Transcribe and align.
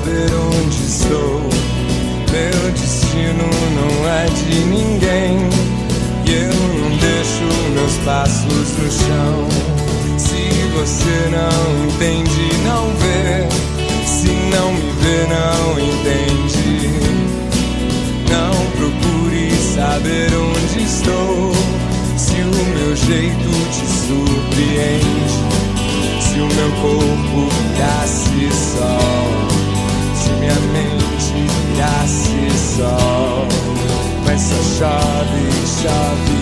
saber 0.00 0.32
onde 0.34 0.82
estou. 0.84 1.40
Meu 2.32 2.72
destino 2.72 3.44
não 3.74 4.08
é 4.08 4.26
de 4.26 4.64
ninguém. 4.64 5.38
E 6.26 6.32
eu 6.32 6.54
não 6.78 6.96
deixo 6.96 7.44
meus 7.74 7.96
passos 8.04 8.78
no 8.78 8.90
chão. 8.90 9.48
Se 10.16 10.48
você 10.74 11.28
não 11.30 11.86
entende, 11.86 12.48
não 12.64 12.86
vê. 12.96 13.48
Se 14.06 14.28
não 14.28 14.72
me 14.72 14.92
vê, 15.02 15.26
não 15.28 15.78
entende. 15.78 16.90
Não 18.30 18.54
procure 18.76 19.50
saber 19.74 20.30
onde 20.34 20.84
estou. 20.84 21.52
Se 22.16 22.40
o 22.40 22.64
meu 22.74 22.96
jeito 22.96 23.50
te 23.70 23.86
surpreende. 24.06 25.40
Se 26.20 26.40
o 26.40 26.46
meu 26.46 26.70
corpo 26.80 27.60
virasse 27.80 28.50
sol. 28.52 29.49
Minha 30.40 30.54
mente 30.72 31.34
virasse 31.74 32.50
sol. 32.56 33.46
Mas 34.24 34.40
só 34.40 34.56
chove. 34.78 35.50
Chove, 35.82 36.40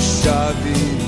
chove. 0.00 1.01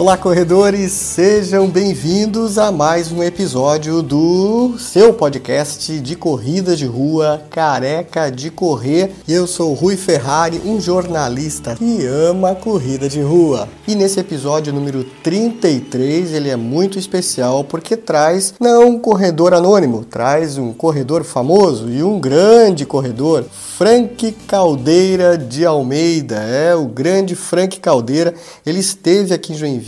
Olá, 0.00 0.16
corredores, 0.16 0.92
sejam 0.92 1.68
bem-vindos 1.68 2.56
a 2.56 2.70
mais 2.70 3.10
um 3.10 3.20
episódio 3.20 4.00
do 4.00 4.78
seu 4.78 5.12
podcast 5.12 5.98
de 5.98 6.14
corrida 6.14 6.76
de 6.76 6.86
rua, 6.86 7.42
Careca 7.50 8.30
de 8.30 8.48
Correr. 8.48 9.10
Eu 9.26 9.44
sou 9.48 9.74
Rui 9.74 9.96
Ferrari, 9.96 10.62
um 10.64 10.80
jornalista 10.80 11.74
que 11.74 12.06
ama 12.06 12.54
corrida 12.54 13.08
de 13.08 13.20
rua. 13.20 13.68
E 13.88 13.96
nesse 13.96 14.20
episódio 14.20 14.72
número 14.72 15.02
33, 15.24 16.32
ele 16.32 16.48
é 16.48 16.54
muito 16.54 16.96
especial 16.96 17.64
porque 17.64 17.96
traz 17.96 18.54
não 18.60 18.90
um 18.90 19.00
corredor 19.00 19.52
anônimo, 19.52 20.04
traz 20.04 20.56
um 20.56 20.72
corredor 20.72 21.24
famoso 21.24 21.90
e 21.90 22.04
um 22.04 22.20
grande 22.20 22.86
corredor, 22.86 23.44
Frank 23.76 24.30
Caldeira 24.46 25.36
de 25.36 25.66
Almeida. 25.66 26.36
É 26.36 26.72
o 26.76 26.86
grande 26.86 27.34
Frank 27.34 27.80
Caldeira. 27.80 28.32
Ele 28.64 28.78
esteve 28.78 29.34
aqui 29.34 29.52
em 29.52 29.56
Joinville 29.56 29.87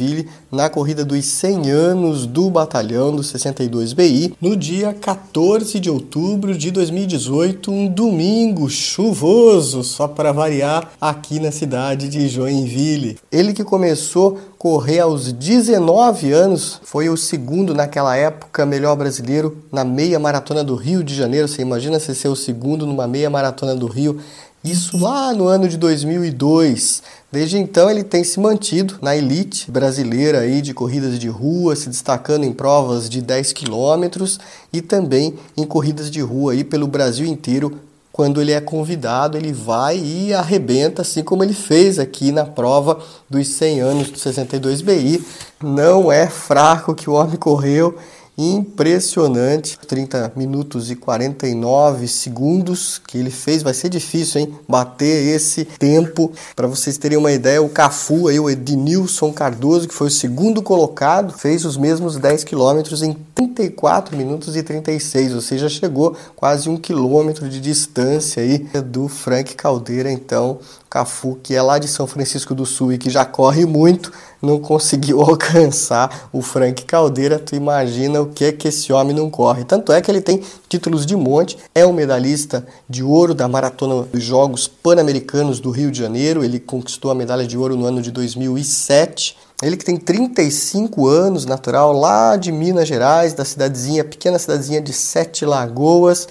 na 0.51 0.69
corrida 0.69 1.05
dos 1.05 1.25
100 1.25 1.70
anos 1.70 2.27
do 2.27 2.51
batalhão 2.51 3.15
do 3.15 3.23
62 3.23 3.93
BI 3.93 4.34
no 4.41 4.57
dia 4.57 4.92
14 4.92 5.79
de 5.79 5.91
outubro 5.91 6.57
de 6.57 6.70
2018, 6.70 7.70
um 7.70 7.89
domingo 7.89 8.69
chuvoso, 8.69 9.84
só 9.84 10.09
para 10.09 10.33
variar, 10.33 10.92
aqui 11.01 11.39
na 11.39 11.53
cidade 11.53 12.09
de 12.09 12.29
Joinville. 12.29 13.19
Ele 13.31 13.53
que 13.53 13.65
começou 13.65 14.39
a 14.39 14.51
correr 14.59 15.01
aos 15.01 15.33
19 15.33 16.33
anos, 16.33 16.81
foi 16.85 17.09
o 17.09 17.17
segundo 17.17 17.75
naquela 17.75 18.17
época 18.17 18.67
melhor 18.67 18.97
brasileiro 18.97 19.57
na 19.73 19.85
meia 19.85 20.19
maratona 20.19 20.62
do 20.62 20.75
Rio 20.75 21.03
de 21.03 21.14
Janeiro. 21.14 21.48
Você 21.48 21.62
imagina 21.62 21.98
você 21.98 22.14
ser 22.14 22.29
o 22.29 22.37
segundo 22.37 22.87
numa 22.87 23.07
meia 23.07 23.31
maratona 23.31 23.75
do 23.75 23.87
Rio? 23.87 24.20
Isso 24.62 24.98
lá 24.98 25.33
no 25.33 25.47
ano 25.47 25.66
de 25.66 25.78
2002. 25.78 27.03
Desde 27.33 27.56
então 27.56 27.91
ele 27.91 28.05
tem 28.05 28.22
se 28.22 28.39
mantido 28.39 28.98
na 29.00 29.17
elite 29.17 29.70
brasileira 29.70 30.41
aí 30.41 30.61
de 30.61 30.75
corridas 30.75 31.19
de 31.19 31.28
rua, 31.28 31.75
se 31.75 31.89
destacando 31.89 32.44
em 32.44 32.52
provas 32.52 33.08
de 33.08 33.22
10 33.22 33.55
quilômetros 33.55 34.39
e 34.70 34.83
também 34.83 35.34
em 35.56 35.64
corridas 35.64 36.11
de 36.11 36.20
rua 36.20 36.52
aí 36.52 36.62
pelo 36.62 36.86
Brasil 36.86 37.27
inteiro. 37.27 37.78
Quando 38.12 38.39
ele 38.42 38.52
é 38.52 38.61
convidado, 38.61 39.39
ele 39.39 39.50
vai 39.50 39.97
e 39.97 40.34
arrebenta, 40.34 41.00
assim 41.00 41.22
como 41.22 41.42
ele 41.42 41.55
fez 41.55 41.98
aqui 41.98 42.30
na 42.30 42.45
prova 42.45 42.98
dos 43.30 43.48
100 43.48 43.80
anos 43.80 44.11
do 44.11 44.19
62 44.19 44.83
BI. 44.83 45.24
Não 45.62 46.12
é 46.12 46.27
fraco 46.27 46.95
que 46.95 47.08
o 47.08 47.14
homem 47.14 47.36
correu 47.36 47.96
impressionante. 48.40 49.78
30 49.86 50.33
minutos 50.34 50.90
e 50.90 50.96
49 50.96 52.08
segundos 52.08 53.01
que 53.06 53.18
ele 53.18 53.30
fez. 53.30 53.62
Vai 53.62 53.74
ser 53.74 53.89
difícil, 53.89 54.40
hein? 54.40 54.55
Bater 54.68 55.34
esse 55.34 55.64
tempo. 55.64 56.33
Para 56.56 56.67
vocês 56.67 56.96
terem 56.96 57.18
uma 57.18 57.33
ideia, 57.33 57.62
o 57.62 57.68
Cafu, 57.68 58.29
aí, 58.29 58.40
o 58.40 58.48
Ednilson 58.48 59.33
Cardoso, 59.33 59.89
que 59.89 59.95
foi 59.95 60.08
o 60.08 60.11
segundo 60.11 60.62
colocado, 60.62 61.36
fez 61.36 61.64
os 61.64 61.77
mesmos 61.77 62.17
10 62.17 62.45
quilômetros 62.45 63.02
em 63.02 63.17
34 63.34 64.17
minutos 64.17 64.56
e 64.56 64.62
36, 64.62 65.34
ou 65.34 65.40
seja, 65.40 65.68
chegou 65.68 66.17
quase 66.36 66.68
um 66.68 66.77
quilômetro 66.77 67.48
de 67.48 67.61
distância 67.61 68.42
aí 68.42 68.58
do 68.84 69.08
Frank 69.08 69.55
Caldeira. 69.55 70.11
Então, 70.11 70.58
Cafu, 70.89 71.39
que 71.42 71.55
é 71.55 71.62
lá 71.62 71.79
de 71.79 71.86
São 71.86 72.06
Francisco 72.06 72.55
do 72.55 72.67
Sul 72.67 72.92
e 72.92 72.98
que 72.98 73.08
já 73.08 73.24
corre 73.24 73.64
muito, 73.64 74.12
não 74.42 74.58
conseguiu 74.58 75.20
alcançar 75.23 76.29
o 76.33 76.42
Frank 76.42 76.84
Caldeira. 76.84 77.39
Tu 77.39 77.55
imagina 77.55 78.20
o 78.20 78.27
que 78.30 78.52
que 78.52 78.68
esse 78.68 78.92
homem 78.92 79.14
não 79.14 79.29
corre. 79.29 79.64
Tanto 79.64 79.92
é 79.92 80.01
que 80.01 80.11
ele 80.11 80.20
tem 80.20 80.42
títulos 80.68 81.05
de 81.05 81.14
monte, 81.14 81.58
é 81.74 81.85
um 81.85 81.92
medalhista 81.92 82.67
de 82.89 83.02
ouro 83.02 83.35
da 83.35 83.46
maratona 83.46 84.02
dos 84.05 84.23
Jogos 84.23 84.67
Pan-Americanos 84.67 85.61
do 85.61 85.70
Rio 85.70 85.91
de 85.91 85.98
Janeiro. 85.98 86.42
Ele 86.42 86.58
conquistou 86.58 87.11
a 87.11 87.14
medalha 87.14 87.46
de 87.46 87.58
ouro 87.58 87.77
no 87.77 87.85
ano 87.85 88.01
de 88.01 88.11
2007. 88.11 89.36
Ele 89.63 89.77
que 89.77 89.85
tem 89.85 89.96
35 89.96 91.07
anos, 91.07 91.45
natural 91.45 91.92
lá 91.92 92.36
de 92.36 92.51
Minas 92.51 92.89
Gerais, 92.89 93.35
da 93.35 93.45
cidadezinha, 93.45 94.05
pequena 94.05 94.39
cidadezinha 94.39 94.80
de 94.80 94.92
Sete 94.92 95.45
Lagoas. 95.45 96.27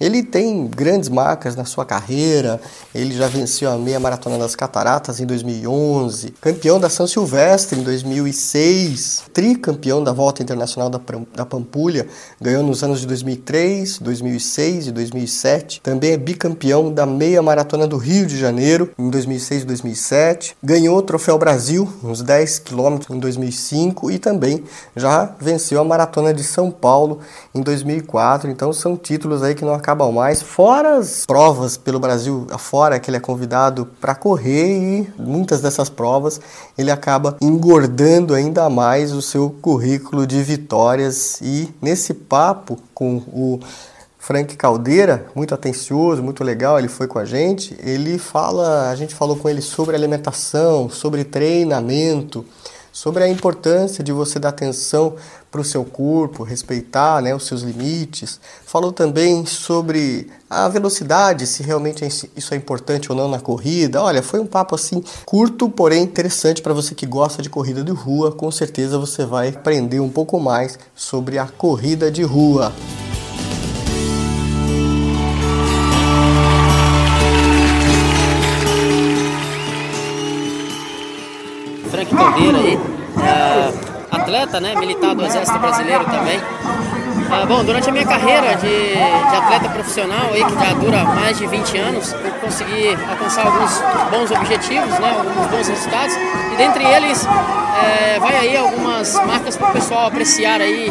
Ele 0.00 0.24
tem 0.24 0.66
grandes 0.66 1.08
marcas 1.08 1.54
na 1.54 1.64
sua 1.64 1.84
carreira, 1.84 2.60
ele 2.92 3.14
já 3.14 3.28
venceu 3.28 3.70
a 3.70 3.78
meia 3.78 4.00
maratona 4.00 4.36
das 4.36 4.56
Cataratas 4.56 5.20
em 5.20 5.26
2011, 5.26 6.34
campeão 6.40 6.80
da 6.80 6.90
São 6.90 7.06
Silvestre 7.06 7.78
em 7.78 7.82
2006, 7.84 9.22
tricampeão 9.32 10.02
da 10.02 10.12
Volta 10.12 10.42
Internacional 10.42 10.90
da, 10.90 11.46
Pampulha, 11.46 12.08
ganhou 12.40 12.64
nos 12.64 12.82
anos 12.82 13.00
de 13.00 13.06
2003, 13.06 14.00
2006 14.00 14.88
e 14.88 14.92
2007. 14.92 15.80
Também 15.80 16.12
é 16.12 16.16
bicampeão 16.16 16.92
da 16.92 17.06
meia 17.06 17.40
maratona 17.40 17.86
do 17.86 17.96
Rio 17.96 18.26
de 18.26 18.36
Janeiro 18.36 18.90
em 18.98 19.08
2006 19.08 19.62
e 19.62 19.66
2007. 19.66 20.56
Ganhou 20.60 20.98
o 20.98 21.02
Troféu 21.02 21.38
Brasil, 21.38 21.88
uns 22.02 22.20
10 22.20 22.58
quilômetros 22.58 23.16
em 23.16 23.20
2005 23.20 24.10
e 24.10 24.18
também 24.18 24.64
já 24.96 25.32
venceu 25.40 25.80
a 25.80 25.84
maratona 25.84 26.34
de 26.34 26.42
São 26.42 26.68
Paulo 26.70 27.20
em 27.54 27.60
2004. 27.60 28.50
Então 28.50 28.72
são 28.72 28.96
títulos 28.96 29.42
aí 29.42 29.54
que 29.54 29.64
não 29.64 29.83
acabam 29.84 30.10
mais, 30.10 30.40
fora 30.40 30.96
as 30.96 31.26
provas 31.26 31.76
pelo 31.76 32.00
Brasil 32.00 32.46
afora 32.50 32.98
que 32.98 33.10
ele 33.10 33.18
é 33.18 33.20
convidado 33.20 33.86
para 34.00 34.14
correr 34.14 34.78
e 34.78 35.12
muitas 35.18 35.60
dessas 35.60 35.90
provas 35.90 36.40
ele 36.78 36.90
acaba 36.90 37.36
engordando 37.38 38.32
ainda 38.32 38.70
mais 38.70 39.12
o 39.12 39.20
seu 39.20 39.50
currículo 39.50 40.26
de 40.26 40.42
vitórias 40.42 41.38
e 41.42 41.68
nesse 41.82 42.14
papo 42.14 42.78
com 42.94 43.16
o 43.16 43.60
Frank 44.18 44.56
Caldeira, 44.56 45.26
muito 45.34 45.52
atencioso, 45.52 46.22
muito 46.22 46.42
legal, 46.42 46.78
ele 46.78 46.88
foi 46.88 47.06
com 47.06 47.18
a 47.18 47.26
gente. 47.26 47.76
Ele 47.82 48.16
fala, 48.16 48.88
a 48.88 48.96
gente 48.96 49.14
falou 49.14 49.36
com 49.36 49.50
ele 49.50 49.60
sobre 49.60 49.94
alimentação, 49.94 50.88
sobre 50.88 51.24
treinamento, 51.24 52.42
sobre 52.90 53.22
a 53.22 53.28
importância 53.28 54.02
de 54.02 54.12
você 54.12 54.38
dar 54.38 54.48
atenção 54.48 55.16
para 55.54 55.60
o 55.60 55.64
seu 55.64 55.84
corpo, 55.84 56.42
respeitar 56.42 57.22
né, 57.22 57.32
os 57.32 57.46
seus 57.46 57.62
limites. 57.62 58.40
Falou 58.66 58.90
também 58.90 59.46
sobre 59.46 60.28
a 60.50 60.68
velocidade, 60.68 61.46
se 61.46 61.62
realmente 61.62 62.04
isso 62.04 62.52
é 62.52 62.56
importante 62.56 63.12
ou 63.12 63.16
não 63.16 63.28
na 63.28 63.38
corrida. 63.38 64.02
Olha, 64.02 64.20
foi 64.20 64.40
um 64.40 64.46
papo 64.46 64.74
assim 64.74 65.00
curto, 65.24 65.68
porém 65.68 66.02
interessante 66.02 66.60
para 66.60 66.74
você 66.74 66.92
que 66.92 67.06
gosta 67.06 67.40
de 67.40 67.48
corrida 67.48 67.84
de 67.84 67.92
rua. 67.92 68.32
Com 68.32 68.50
certeza 68.50 68.98
você 68.98 69.24
vai 69.24 69.50
aprender 69.50 70.00
um 70.00 70.08
pouco 70.08 70.40
mais 70.40 70.76
sobre 70.92 71.38
a 71.38 71.46
corrida 71.46 72.10
de 72.10 72.24
rua. 72.24 72.72
Frank 81.92 82.12
Caldeira 82.12 82.58
aí 82.58 82.76
é, 83.22 83.93
atleta, 84.24 84.58
né, 84.58 84.74
militar 84.74 85.14
do 85.14 85.24
Exército 85.24 85.58
Brasileiro 85.58 86.04
também. 86.06 86.40
É, 86.40 87.46
bom, 87.46 87.64
durante 87.64 87.88
a 87.88 87.92
minha 87.92 88.06
carreira 88.06 88.54
de, 88.56 88.94
de, 88.94 89.36
atleta 89.36 89.68
profissional, 89.68 90.30
aí, 90.32 90.44
que 90.44 90.54
já 90.54 90.72
dura 90.74 91.04
mais 91.04 91.36
de 91.36 91.46
20 91.46 91.78
anos, 91.78 92.12
eu 92.12 92.30
consegui 92.40 92.88
alcançar 93.08 93.46
alguns 93.46 93.82
bons 94.10 94.30
objetivos, 94.30 94.90
né, 94.98 95.14
alguns 95.18 95.46
bons 95.46 95.68
resultados, 95.68 96.14
e 96.52 96.56
dentre 96.56 96.84
eles 96.84 97.26
é, 97.26 98.18
vai 98.18 98.36
aí 98.36 98.56
algumas 98.56 99.14
marcas 99.26 99.56
para 99.56 99.70
o 99.70 99.72
pessoal 99.72 100.06
apreciar 100.06 100.60
aí 100.60 100.90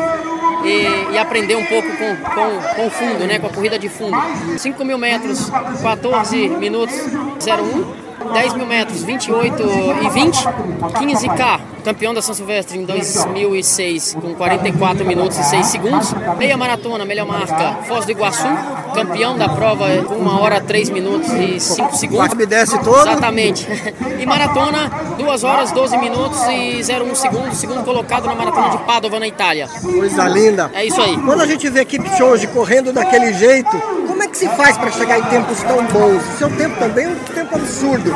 e, 0.63 1.13
e, 1.13 1.17
aprender 1.17 1.55
um 1.55 1.65
pouco 1.65 1.87
com, 1.97 2.15
com, 2.15 2.75
com 2.75 2.89
fundo, 2.89 3.25
né, 3.25 3.39
com 3.39 3.47
a 3.47 3.49
corrida 3.49 3.77
de 3.77 3.89
fundo. 3.89 4.17
5 4.57 4.85
mil 4.85 4.97
metros, 4.97 5.49
14 5.81 6.49
minutos 6.49 6.95
01, 7.41 8.31
10 8.31 8.53
mil 8.53 8.65
metros, 8.65 9.03
28 9.03 9.61
e 10.03 10.09
20, 10.09 10.37
15K, 10.37 11.59
campeão 11.83 12.13
da 12.13 12.21
São 12.21 12.33
Silvestre 12.33 12.77
em 12.77 12.85
2006 12.85 14.15
com 14.19 14.33
44 14.33 15.05
minutos 15.05 15.37
e 15.37 15.43
6 15.43 15.65
segundos. 15.67 16.13
Meia 16.37 16.55
maratona, 16.55 17.05
melhor 17.05 17.27
marca, 17.27 17.83
Foz 17.87 18.05
do 18.05 18.11
Iguaçu, 18.11 18.47
campeão 18.95 19.37
da 19.37 19.49
prova 19.49 19.85
com 20.03 20.15
1 20.15 20.41
hora 20.41 20.61
3 20.61 20.89
minutos 20.89 21.29
e 21.33 21.59
5 21.59 21.95
segundos. 21.95 22.33
Me 22.33 22.45
desce 22.45 22.79
todo? 22.79 23.07
Exatamente. 23.07 23.67
E 24.23 24.25
maratona, 24.25 24.89
2 25.17 25.43
horas 25.43 25.71
12 25.71 25.97
minutos 25.97 26.39
e 26.47 26.81
01 26.81 27.15
segundos, 27.15 27.57
segundo 27.57 27.83
colocado 27.83 28.25
na 28.25 28.35
maratona 28.35 28.69
de 28.69 28.77
Padova 28.85 29.19
na 29.19 29.27
Itália. 29.27 29.67
Coisa 29.67 30.27
linda. 30.29 30.71
É 30.73 30.85
isso 30.85 31.01
aí. 31.01 31.17
Quando 31.17 31.41
a 31.41 31.45
gente 31.45 31.67
vê 31.69 31.79
a 31.79 31.81
equipe 31.81 32.23
hoje 32.23 32.47
correndo 32.47 32.93
daquele 32.93 33.33
jeito, 33.33 33.71
como 34.07 34.23
é 34.23 34.27
que 34.27 34.37
se 34.37 34.47
faz 34.49 34.77
para 34.77 34.91
chegar 34.91 35.19
em 35.19 35.23
tempos 35.23 35.61
tão 35.63 35.83
bons? 35.87 36.23
O 36.35 36.37
seu 36.37 36.49
tempo 36.55 36.77
também 36.79 37.05
é 37.05 37.09
um 37.09 37.15
tempo 37.33 37.55
absurdo. 37.55 38.15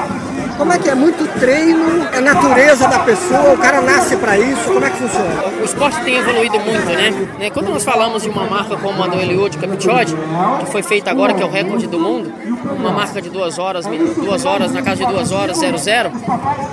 Como 0.58 0.74
é 0.74 0.80
que 0.80 0.90
é 0.90 0.96
muito 0.96 1.28
treino, 1.40 2.08
é 2.12 2.20
natureza 2.20 2.88
da 2.88 3.00
pessoa, 3.00 3.54
o 3.54 3.58
cara 3.58 3.80
nasce 3.80 4.16
para 4.18 4.38
isso, 4.40 4.64
como 4.66 4.84
é 4.84 4.90
que 4.90 4.98
funciona? 4.98 5.44
O 5.62 5.64
esporte 5.64 6.02
tem 6.02 6.18
evoluído 6.18 6.60
muito, 6.60 6.86
né? 6.86 7.12
né? 7.38 7.50
Quando 7.52 7.70
nós 7.70 7.84
falamos 7.84 8.24
de 8.24 8.30
uma 8.30 8.46
marca 8.46 8.76
como 8.76 9.04
a 9.04 9.08
do 9.08 9.20
Eliud 9.20 9.56
Capichod, 9.56 10.16
que 10.60 10.72
foi 10.72 10.82
feita 10.82 11.12
agora, 11.12 11.34
que 11.36 11.44
é 11.44 11.46
o 11.46 11.50
recorde 11.50 11.86
do 11.86 12.00
mundo, 12.00 12.34
uma 12.76 12.92
marca 12.92 13.22
de 13.22 13.30
duas 13.30 13.60
horas, 13.60 13.86
duas 14.16 14.46
horas, 14.46 14.72
na 14.72 14.82
casa 14.82 15.06
de 15.06 15.14
duas 15.14 15.32
horas, 15.32 15.58
00, 15.58 16.12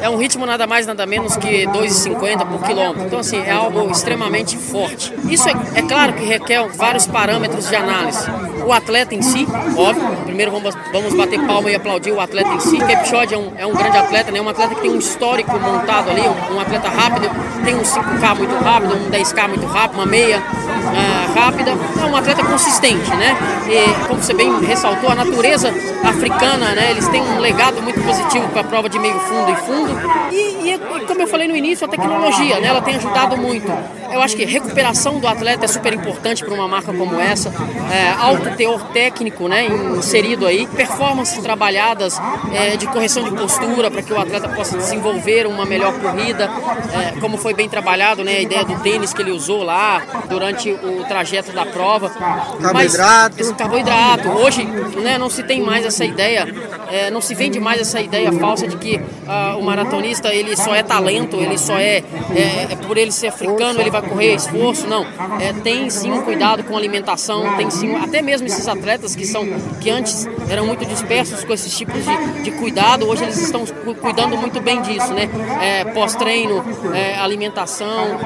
é 0.00 0.08
um 0.08 0.16
ritmo 0.16 0.46
nada 0.46 0.66
mais, 0.66 0.86
nada 0.86 1.04
menos 1.04 1.36
que 1.36 1.66
2,50 1.66 2.46
por 2.46 2.62
quilômetro. 2.62 3.04
Então, 3.04 3.18
assim, 3.18 3.38
é 3.38 3.50
algo 3.50 3.90
extremamente 3.90 4.56
forte. 4.56 5.12
Isso 5.28 5.46
é, 5.48 5.52
é 5.74 5.82
claro 5.82 6.14
que 6.14 6.24
requer 6.24 6.66
vários 6.68 7.06
parâmetros 7.06 7.68
de 7.68 7.76
análise. 7.76 8.26
O 8.66 8.72
atleta 8.72 9.14
em 9.14 9.20
si, 9.20 9.46
óbvio, 9.76 10.16
primeiro 10.24 10.50
vamos, 10.50 10.74
vamos 10.90 11.14
bater 11.14 11.38
palma 11.46 11.70
e 11.70 11.74
aplaudir 11.74 12.12
o 12.12 12.20
atleta 12.20 12.48
em 12.48 12.60
si. 12.60 12.78
Capichod 12.78 13.34
é 13.34 13.38
um, 13.38 13.52
é 13.58 13.66
um 13.66 13.74
grande 13.74 13.98
atleta, 13.98 14.30
né? 14.30 14.40
um 14.40 14.48
atleta 14.48 14.74
que 14.74 14.80
tem 14.80 14.90
um 14.90 14.98
histórico 14.98 15.52
montado 15.58 16.10
ali, 16.10 16.22
um, 16.22 16.56
um 16.56 16.60
atleta 16.60 16.88
rápido, 16.88 17.28
tem 17.64 17.74
um 17.74 17.82
5K 17.82 18.36
muito 18.38 18.54
rápido, 18.64 18.94
um 18.94 19.10
10K 19.10 19.48
muito 19.48 19.66
rápido, 19.66 19.98
uma 19.98 20.06
meia 20.06 20.42
uh, 20.84 21.38
rápida, 21.38 21.72
é 21.72 22.04
um 22.04 22.16
atleta 22.16 22.44
consistente, 22.44 23.10
né? 23.10 23.36
E 23.68 24.06
como 24.06 24.22
você 24.22 24.34
bem 24.34 24.60
ressaltou, 24.64 25.10
a 25.10 25.14
natureza 25.14 25.72
africana, 26.04 26.74
né? 26.74 26.90
Eles 26.90 27.08
têm 27.08 27.22
um 27.22 27.38
legado 27.38 27.82
muito 27.82 28.00
positivo 28.02 28.48
para 28.48 28.60
a 28.60 28.64
prova 28.64 28.88
de 28.88 28.98
meio 28.98 29.18
fundo 29.20 29.50
e 29.50 29.56
fundo. 29.56 29.94
E, 30.32 30.72
e, 30.72 30.78
como 31.06 31.22
eu 31.22 31.26
falei 31.26 31.48
no 31.48 31.56
início, 31.56 31.86
a 31.86 31.88
tecnologia, 31.88 32.60
né? 32.60 32.68
Ela 32.68 32.80
tem 32.80 32.96
ajudado 32.96 33.36
muito. 33.36 33.66
Eu 34.12 34.22
acho 34.22 34.36
que 34.36 34.44
recuperação 34.44 35.18
do 35.18 35.26
atleta 35.26 35.64
é 35.64 35.68
super 35.68 35.92
importante 35.92 36.44
para 36.44 36.54
uma 36.54 36.68
marca 36.68 36.92
como 36.92 37.20
essa. 37.20 37.52
É, 37.92 38.12
alto 38.20 38.50
teor 38.56 38.82
técnico, 38.92 39.48
né? 39.48 39.66
Inserido 39.96 40.46
aí, 40.46 40.66
performances 40.66 41.38
trabalhadas 41.42 42.20
é, 42.52 42.76
de 42.76 42.86
correção 42.86 43.24
de 43.24 43.30
postura 43.30 43.90
para 43.90 44.02
que 44.02 44.12
o 44.12 44.20
atleta 44.20 44.48
possa 44.48 44.76
desenvolver 44.76 45.46
uma 45.46 45.64
melhor 45.64 45.92
corrida, 45.98 46.50
é, 46.92 47.20
como 47.20 47.36
foi 47.36 47.54
bem 47.54 47.68
trabalhado, 47.68 48.22
né? 48.22 48.36
A 48.36 48.40
ideia 48.40 48.64
do 48.64 48.78
tênis 48.80 49.12
que 49.12 49.22
ele 49.22 49.30
usou 49.30 49.62
lá 49.62 50.02
durante 50.28 50.73
o 50.82 51.04
trajeto 51.04 51.52
da 51.52 51.66
prova. 51.66 52.10
Carboidrato. 52.10 53.36
Mas, 53.38 53.52
carboidrato. 53.52 54.28
Hoje, 54.28 54.64
né? 54.64 55.18
Não 55.18 55.30
se 55.30 55.42
tem 55.42 55.62
mais 55.62 55.84
essa 55.84 56.04
ideia, 56.04 56.46
é, 56.90 57.10
não 57.10 57.20
se 57.20 57.34
vende 57.34 57.60
mais 57.60 57.80
essa 57.80 58.00
ideia 58.00 58.32
falsa 58.32 58.66
de 58.66 58.76
que 58.76 58.96
uh, 58.96 59.58
o 59.58 59.62
maratonista 59.62 60.34
ele 60.34 60.56
só 60.56 60.74
é 60.74 60.82
talento, 60.82 61.36
ele 61.36 61.58
só 61.58 61.78
é, 61.78 62.02
é, 62.34 62.72
é, 62.72 62.76
por 62.86 62.96
ele 62.96 63.10
ser 63.10 63.28
africano 63.28 63.80
ele 63.80 63.90
vai 63.90 64.02
correr 64.02 64.34
esforço, 64.34 64.86
não. 64.86 65.04
É, 65.40 65.52
tem 65.62 65.88
sim 65.90 66.10
um 66.10 66.22
cuidado 66.22 66.64
com 66.64 66.74
a 66.74 66.78
alimentação, 66.78 67.56
tem 67.56 67.70
sim 67.70 67.94
até 67.96 68.22
mesmo 68.22 68.46
esses 68.46 68.66
atletas 68.68 69.14
que 69.14 69.26
são 69.26 69.44
que 69.80 69.90
antes 69.90 70.26
eram 70.48 70.66
muito 70.66 70.84
dispersos 70.84 71.44
com 71.44 71.52
esses 71.52 71.76
tipos 71.76 72.02
de, 72.04 72.42
de 72.42 72.50
cuidado, 72.52 73.06
hoje 73.08 73.24
eles 73.24 73.38
estão 73.38 73.64
cuidando 74.00 74.36
muito 74.36 74.60
bem 74.60 74.80
disso, 74.82 75.12
né? 75.12 75.28
É, 75.60 75.84
Pós-treino, 75.84 76.64
é, 76.94 77.16
alimentação, 77.18 78.18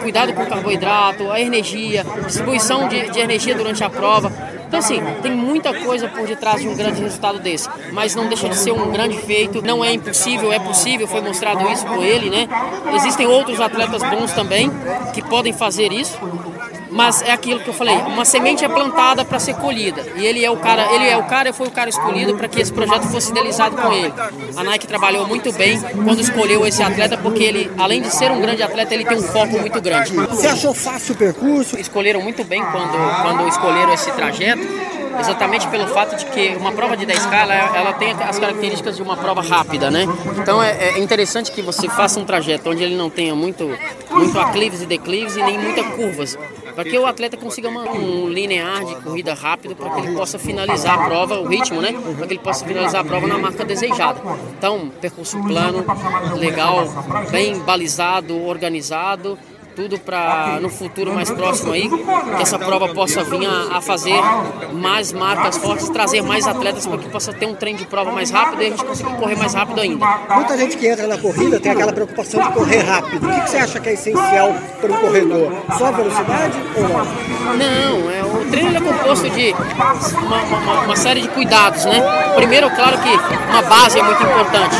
cuidado 0.00 0.32
com 0.32 0.42
o 0.42 0.46
carboidrato, 0.46 1.30
a 1.30 1.40
energia, 1.40 1.87
distribuição 2.26 2.88
de, 2.88 3.10
de 3.10 3.20
energia 3.20 3.54
durante 3.54 3.82
a 3.82 3.90
prova. 3.90 4.32
Então, 4.68 4.80
assim, 4.80 5.00
tem 5.22 5.32
muita 5.32 5.72
coisa 5.72 6.08
por 6.08 6.26
detrás 6.26 6.60
de 6.60 6.68
um 6.68 6.76
grande 6.76 7.02
resultado 7.02 7.38
desse, 7.38 7.68
mas 7.90 8.14
não 8.14 8.28
deixa 8.28 8.50
de 8.50 8.56
ser 8.56 8.70
um 8.70 8.90
grande 8.90 9.16
feito. 9.16 9.62
Não 9.62 9.82
é 9.82 9.94
impossível, 9.94 10.52
é 10.52 10.58
possível, 10.58 11.08
foi 11.08 11.22
mostrado 11.22 11.66
isso 11.70 11.86
por 11.86 12.04
ele, 12.04 12.28
né? 12.28 12.46
Existem 12.94 13.26
outros 13.26 13.60
atletas 13.60 14.02
bons 14.02 14.30
também 14.32 14.70
que 15.14 15.22
podem 15.22 15.54
fazer 15.54 15.90
isso 15.90 16.18
mas 16.98 17.22
é 17.22 17.30
aquilo 17.30 17.60
que 17.60 17.68
eu 17.68 17.72
falei, 17.72 17.94
uma 17.94 18.24
semente 18.24 18.64
é 18.64 18.68
plantada 18.68 19.24
para 19.24 19.38
ser 19.38 19.54
colhida. 19.54 20.04
E 20.16 20.26
ele 20.26 20.44
é 20.44 20.50
o 20.50 20.56
cara, 20.56 20.92
ele 20.92 21.06
é 21.06 21.16
o 21.16 21.22
cara, 21.22 21.52
foi 21.52 21.68
o 21.68 21.70
cara 21.70 21.88
escolhido 21.88 22.34
para 22.34 22.48
que 22.48 22.60
esse 22.60 22.72
projeto 22.72 23.04
fosse 23.04 23.30
idealizado 23.30 23.76
com 23.76 23.92
ele. 23.92 24.12
A 24.56 24.64
Nike 24.64 24.84
trabalhou 24.84 25.24
muito 25.24 25.52
bem 25.52 25.80
quando 25.80 26.20
escolheu 26.20 26.66
esse 26.66 26.82
atleta 26.82 27.16
porque 27.16 27.44
ele, 27.44 27.70
além 27.78 28.02
de 28.02 28.10
ser 28.10 28.32
um 28.32 28.40
grande 28.40 28.64
atleta, 28.64 28.94
ele 28.94 29.04
tem 29.04 29.16
um 29.16 29.22
foco 29.22 29.60
muito 29.60 29.80
grande. 29.80 30.12
Você 30.12 30.48
achou 30.48 30.74
fácil 30.74 31.14
o 31.14 31.18
percurso? 31.18 31.78
Escolheram 31.78 32.20
muito 32.20 32.42
bem 32.42 32.64
quando 32.64 33.22
quando 33.22 33.46
escolheram 33.46 33.94
esse 33.94 34.10
trajeto 34.10 34.66
exatamente 35.20 35.66
pelo 35.68 35.86
fato 35.88 36.16
de 36.16 36.24
que 36.26 36.56
uma 36.56 36.72
prova 36.72 36.96
de 36.96 37.06
10K 37.06 37.32
ela, 37.32 37.54
ela 37.76 37.92
tem 37.92 38.12
as 38.12 38.38
características 38.38 38.96
de 38.96 39.02
uma 39.02 39.16
prova 39.16 39.42
rápida, 39.42 39.90
né? 39.90 40.04
Então 40.40 40.62
é, 40.62 40.70
é, 40.70 40.98
interessante 40.98 41.50
que 41.50 41.62
você 41.62 41.88
faça 41.88 42.20
um 42.20 42.24
trajeto 42.24 42.70
onde 42.70 42.82
ele 42.82 42.96
não 42.96 43.10
tenha 43.10 43.34
muito, 43.34 43.68
muito 44.10 44.38
aclives 44.38 44.82
e 44.82 44.86
declives 44.86 45.36
e 45.36 45.42
nem 45.42 45.58
muitas 45.58 45.86
curvas, 45.94 46.38
para 46.78 46.88
que 46.88 46.96
o 46.96 47.06
atleta 47.06 47.36
consiga 47.36 47.68
um 47.68 48.28
linear 48.28 48.84
de 48.84 48.94
corrida 49.02 49.34
rápido 49.34 49.74
para 49.74 49.90
que 49.90 50.00
ele 50.00 50.14
possa 50.14 50.38
finalizar 50.38 50.96
a 50.96 51.06
prova, 51.06 51.40
o 51.40 51.48
ritmo, 51.48 51.80
né? 51.80 51.90
Para 51.90 52.24
que 52.24 52.34
ele 52.34 52.38
possa 52.38 52.64
finalizar 52.64 53.00
a 53.00 53.04
prova 53.04 53.26
na 53.26 53.36
marca 53.36 53.64
desejada. 53.64 54.20
Então, 54.56 54.88
percurso 55.00 55.42
plano, 55.42 55.84
legal, 56.36 56.84
bem 57.32 57.58
balizado, 57.58 58.40
organizado 58.44 59.36
tudo 59.78 59.96
para 59.96 60.58
no 60.60 60.68
futuro 60.68 61.14
mais 61.14 61.30
próximo 61.30 61.72
aí, 61.72 61.88
que 61.88 62.42
essa 62.42 62.58
prova 62.58 62.88
possa 62.88 63.22
vir 63.22 63.46
a, 63.46 63.76
a 63.76 63.80
fazer 63.80 64.20
mais 64.72 65.12
marcas 65.12 65.56
fortes, 65.56 65.88
trazer 65.88 66.20
mais 66.20 66.48
atletas 66.48 66.84
para 66.84 66.98
que 66.98 67.08
possa 67.08 67.32
ter 67.32 67.46
um 67.46 67.54
trem 67.54 67.76
de 67.76 67.86
prova 67.86 68.10
mais 68.10 68.28
rápido 68.28 68.60
e 68.60 68.66
a 68.66 68.70
gente 68.70 68.84
consiga 68.84 69.10
correr 69.10 69.36
mais 69.36 69.54
rápido 69.54 69.80
ainda. 69.80 70.04
Muita 70.34 70.58
gente 70.58 70.76
que 70.76 70.88
entra 70.88 71.06
na 71.06 71.16
corrida 71.16 71.60
tem 71.60 71.70
aquela 71.70 71.92
preocupação 71.92 72.42
de 72.42 72.52
correr 72.54 72.80
rápido. 72.80 73.24
O 73.24 73.40
que, 73.40 73.50
você 73.50 73.58
acha 73.58 73.78
que 73.78 73.88
é 73.88 73.92
essencial 73.92 74.52
para 74.80 74.92
um 74.92 74.96
corredor? 74.96 75.52
Só 75.78 75.92
velocidade 75.92 76.58
ou 76.76 76.82
não? 76.82 77.04
Não, 77.54 78.10
é, 78.10 78.24
o 78.24 78.50
treino 78.50 78.76
é 78.76 78.80
composto 78.80 79.30
de 79.30 79.54
uma, 80.26 80.42
uma, 80.42 80.80
uma 80.86 80.96
série 80.96 81.20
de 81.20 81.28
cuidados, 81.28 81.84
né? 81.84 82.02
Primeiro, 82.34 82.68
claro 82.70 82.98
que 82.98 83.10
uma 83.48 83.62
base 83.62 84.00
é 84.00 84.02
muito 84.02 84.24
importante 84.24 84.76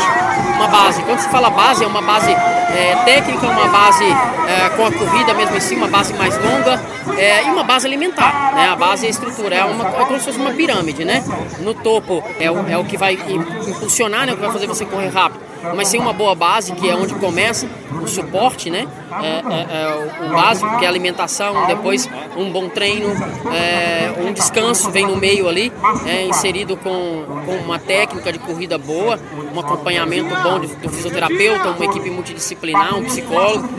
uma 0.57 0.67
base. 0.67 1.01
Quando 1.03 1.19
se 1.19 1.29
fala 1.29 1.49
base, 1.49 1.85
é 1.85 1.87
uma 1.87 2.01
base 2.01 2.35
é, 2.75 2.95
técnica, 3.05 3.47
uma 3.47 3.67
base 3.67 4.03
é, 4.05 4.69
com 4.75 4.85
a 4.85 4.91
corrida 4.91 5.33
mesmo 5.33 5.55
em 5.55 5.59
si, 5.59 5.75
uma 5.75 5.87
base 5.87 6.13
mais 6.13 6.37
longa 6.37 6.81
é, 7.17 7.43
e 7.45 7.49
uma 7.49 7.63
base 7.63 7.87
alimentar. 7.87 8.53
Né? 8.53 8.69
A 8.69 8.75
base 8.75 9.05
é 9.05 9.07
a 9.07 9.11
estrutura, 9.11 9.55
é, 9.55 9.65
uma, 9.65 9.87
é 9.87 10.05
como 10.05 10.19
se 10.19 10.25
fosse 10.25 10.39
uma 10.39 10.51
pirâmide. 10.51 11.05
Né? 11.05 11.23
No 11.59 11.73
topo 11.73 12.23
é 12.39 12.49
o, 12.49 12.67
é 12.67 12.77
o 12.77 12.85
que 12.85 12.97
vai 12.97 13.13
impulsionar, 13.13 14.25
né? 14.25 14.33
o 14.33 14.35
que 14.35 14.41
vai 14.41 14.51
fazer 14.51 14.67
você 14.67 14.85
correr 14.85 15.09
rápido 15.09 15.49
mas 15.75 15.87
sem 15.87 15.99
uma 15.99 16.13
boa 16.13 16.33
base, 16.33 16.73
que 16.73 16.89
é 16.89 16.95
onde 16.95 17.13
começa 17.15 17.67
suporte, 18.09 18.69
né? 18.69 18.87
É, 19.21 19.27
é, 19.27 19.81
é 19.81 20.25
o 20.25 20.29
básico, 20.29 20.77
que 20.77 20.85
é 20.85 20.87
alimentação, 20.87 21.67
depois 21.67 22.09
um 22.37 22.51
bom 22.51 22.69
treino, 22.69 23.09
é, 23.53 24.13
um 24.21 24.33
descanso 24.33 24.91
vem 24.91 25.05
no 25.05 25.17
meio 25.17 25.47
ali, 25.47 25.71
é, 26.05 26.25
inserido 26.25 26.77
com, 26.77 27.25
com 27.45 27.55
uma 27.57 27.79
técnica 27.79 28.31
de 28.31 28.39
corrida 28.39 28.77
boa, 28.77 29.19
um 29.53 29.59
acompanhamento 29.59 30.33
bom 30.43 30.59
do 30.59 30.89
fisioterapeuta, 30.89 31.69
uma 31.69 31.85
equipe 31.85 32.09
multidisciplinar, 32.09 32.95
um 32.95 33.03
psicólogo. 33.05 33.69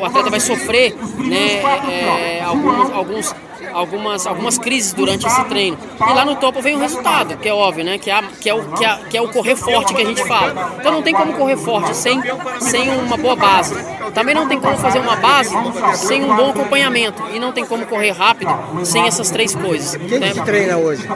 O 0.00 0.04
atleta 0.04 0.30
vai 0.30 0.40
sofrer 0.40 0.94
né, 1.18 1.62
é, 1.90 2.42
alguns, 2.42 2.90
alguns 2.90 3.34
algumas, 3.74 4.26
algumas 4.26 4.56
crises 4.56 4.92
durante 4.92 5.26
esse 5.26 5.44
treino. 5.44 5.76
E 6.00 6.12
lá 6.12 6.24
no 6.24 6.36
topo 6.36 6.62
vem 6.62 6.76
o 6.76 6.78
resultado, 6.78 7.36
que 7.36 7.48
é 7.48 7.52
óbvio, 7.52 7.84
né? 7.84 7.98
Que 7.98 8.10
é, 8.10 8.22
que 8.40 8.48
é, 8.48 8.54
o, 8.54 8.62
que 8.72 8.84
é, 8.84 8.96
que 9.10 9.16
é 9.16 9.20
o 9.20 9.28
correr 9.28 9.56
forte 9.56 9.92
que 9.92 10.00
a 10.00 10.04
gente 10.04 10.24
fala. 10.26 10.76
Então 10.78 10.92
não 10.92 11.02
tem 11.02 11.12
como 11.12 11.32
correr 11.34 11.56
forte 11.56 11.94
sem, 11.96 12.20
sem 12.60 12.88
uma 12.90 13.16
boa 13.16 13.36
base. 13.36 13.74
Também 14.14 14.34
não 14.34 14.46
tem 14.46 14.60
como 14.60 14.76
fazer 14.78 15.00
uma 15.00 15.16
base 15.16 15.54
sem 15.96 16.24
um 16.24 16.34
bom 16.36 16.50
acompanhamento. 16.50 17.22
E 17.32 17.38
não 17.38 17.52
tem 17.52 17.66
como 17.66 17.84
correr 17.86 18.12
rápido 18.12 18.50
sem 18.84 19.06
essas 19.06 19.30
três 19.30 19.54
coisas. 19.54 19.96
Quem 19.96 20.18
né? 20.18 20.30
que 20.30 20.40
treina 20.42 20.76
hoje? 20.76 21.06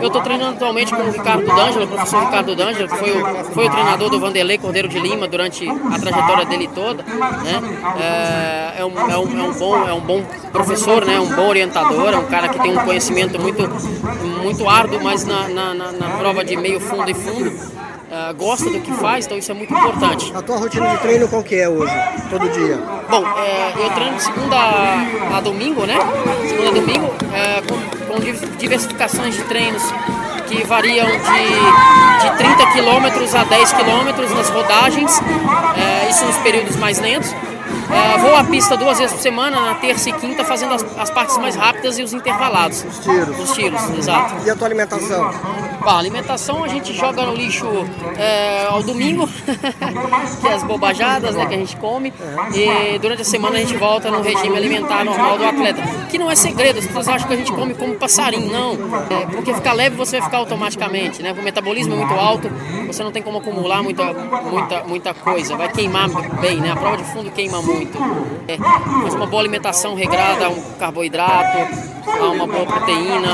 Eu 0.00 0.06
estou 0.06 0.22
treinando 0.22 0.54
atualmente 0.56 0.94
com 0.94 1.02
o 1.02 1.10
Ricardo 1.10 1.46
D'Angelo, 1.46 1.84
o 1.84 1.88
professor 1.88 2.24
Ricardo 2.24 2.54
D'Angelo, 2.54 2.88
que 2.88 2.96
foi 2.96 3.10
o, 3.10 3.44
foi 3.46 3.66
o 3.66 3.70
treinador 3.70 4.10
do 4.10 4.20
Vanderlei 4.20 4.58
Cordeiro 4.58 4.88
de 4.88 4.98
Lima 5.00 5.26
durante 5.26 5.68
a 5.68 5.98
trajetória 5.98 6.44
dele 6.46 6.68
toda. 6.74 7.02
Né? 7.02 7.60
É, 8.00 8.80
é, 8.80 8.84
um, 8.84 8.98
é, 8.98 9.18
um, 9.18 9.40
é 9.40 9.48
um 9.48 9.52
bom, 9.52 9.88
é 9.88 9.92
um 9.92 10.00
bom 10.00 10.22
professor, 10.52 11.04
né? 11.04 11.18
um 11.18 11.34
bom 11.34 11.48
orientador, 11.48 12.12
é 12.12 12.16
um 12.16 12.26
cara 12.26 12.48
que 12.48 12.58
tem 12.60 12.76
um 12.76 12.84
conhecimento 12.84 13.40
muito, 13.40 13.68
muito 14.42 14.68
árduo, 14.68 15.02
mas 15.02 15.24
na, 15.24 15.48
na, 15.48 15.74
na, 15.74 15.92
na 15.92 16.08
prova 16.18 16.44
de 16.44 16.56
meio 16.56 16.80
fundo 16.80 17.10
e 17.10 17.14
fundo 17.14 17.80
uh, 18.10 18.34
gosta 18.34 18.68
do 18.68 18.80
que 18.80 18.92
faz, 18.92 19.26
então 19.26 19.38
isso 19.38 19.50
é 19.50 19.54
muito 19.54 19.72
importante. 19.72 20.32
A 20.34 20.42
tua 20.42 20.58
rotina 20.58 20.88
de 20.88 20.98
treino 20.98 21.28
qual 21.28 21.42
que 21.42 21.56
é 21.56 21.68
hoje, 21.68 21.94
todo 22.28 22.48
dia? 22.50 22.76
Bom, 23.08 23.24
é, 23.38 23.72
eu 23.78 23.90
treino 23.90 24.16
de 24.16 24.22
segunda 24.22 24.56
a 25.36 25.40
domingo, 25.40 25.86
né? 25.86 25.96
Segunda 26.46 26.70
a 26.70 26.72
domingo, 26.72 27.14
é, 27.32 27.62
com, 27.62 28.14
com 28.14 28.56
diversificações 28.58 29.34
de 29.34 29.42
treinos 29.44 29.82
que 30.48 30.64
variam 30.64 31.06
de, 31.06 31.12
de 31.12 32.36
30 32.36 32.66
km 32.72 33.36
a 33.36 33.44
10 33.44 33.72
km 33.72 34.34
nas 34.36 34.50
rodagens, 34.50 35.20
é, 35.76 36.10
isso 36.10 36.24
nos 36.24 36.36
períodos 36.38 36.76
mais 36.76 36.98
lentos. 36.98 37.32
É, 37.92 38.18
vou 38.18 38.34
à 38.34 38.44
pista 38.44 38.76
duas 38.76 38.98
vezes 38.98 39.14
por 39.14 39.22
semana, 39.22 39.60
na 39.60 39.74
terça 39.74 40.08
e 40.10 40.12
quinta, 40.12 40.44
fazendo 40.44 40.74
as, 40.74 40.84
as 40.98 41.10
partes 41.10 41.36
mais 41.38 41.56
rápidas 41.56 41.98
e 41.98 42.02
os 42.02 42.12
intervalados. 42.12 42.84
Os 42.84 42.98
tiros. 43.00 43.38
Os 43.38 43.52
tiros, 43.52 43.98
exato. 43.98 44.46
E 44.46 44.50
a 44.50 44.56
tua 44.56 44.66
alimentação? 44.66 45.30
Bom, 45.80 45.88
a 45.88 45.98
alimentação 45.98 46.62
a 46.62 46.68
gente 46.68 46.92
joga 46.92 47.24
no 47.24 47.34
lixo 47.34 47.66
é, 48.18 48.66
ao 48.66 48.82
domingo, 48.82 49.26
que 50.40 50.46
é 50.46 50.52
as 50.52 50.62
bobajadas 50.62 51.34
né, 51.34 51.46
que 51.46 51.54
a 51.54 51.58
gente 51.58 51.74
come, 51.76 52.12
e 52.54 52.98
durante 52.98 53.22
a 53.22 53.24
semana 53.24 53.56
a 53.56 53.60
gente 53.60 53.74
volta 53.78 54.10
no 54.10 54.20
regime 54.20 54.54
alimentar 54.58 55.04
normal 55.04 55.38
do 55.38 55.44
atleta, 55.46 55.80
que 56.10 56.18
não 56.18 56.30
é 56.30 56.34
segredo, 56.34 56.80
as 56.80 56.86
pessoas 56.86 57.08
acham 57.08 57.26
que 57.26 57.32
a 57.32 57.36
gente 57.36 57.50
come 57.52 57.72
como 57.72 57.94
passarinho, 57.94 58.52
não, 58.52 58.74
é, 59.08 59.24
porque 59.26 59.54
ficar 59.54 59.72
leve 59.72 59.96
você 59.96 60.18
vai 60.18 60.26
ficar 60.26 60.38
automaticamente, 60.38 61.22
né, 61.22 61.32
o 61.32 61.42
metabolismo 61.42 61.94
é 61.94 61.96
muito 61.96 62.12
alto, 62.12 62.50
você 62.86 63.02
não 63.02 63.10
tem 63.10 63.22
como 63.22 63.38
acumular 63.38 63.82
muita, 63.82 64.12
muita, 64.12 64.84
muita 64.84 65.14
coisa, 65.14 65.56
vai 65.56 65.70
queimar 65.70 66.10
bem, 66.40 66.60
né, 66.60 66.72
a 66.72 66.76
prova 66.76 66.98
de 66.98 67.04
fundo 67.04 67.30
queima 67.30 67.62
muito, 67.62 67.79
é, 68.48 68.56
mas 69.02 69.14
uma 69.14 69.26
boa 69.26 69.42
alimentação 69.42 69.94
regrada, 69.94 70.48
um 70.48 70.60
carboidrato, 70.78 71.58
uma 72.34 72.46
boa 72.46 72.66
proteína, 72.66 73.28